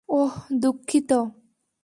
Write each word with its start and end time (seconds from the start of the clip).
ওহ, 0.09 0.33
দুঃখিত। 0.61 1.11